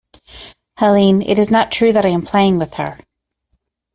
Helene, 0.79 1.21
it 1.21 1.37
is 1.37 1.51
not 1.51 1.71
true 1.71 1.93
that 1.93 2.07
I 2.07 2.09
am 2.09 2.23
playing 2.23 2.57
with 2.57 2.73
her. 2.73 2.97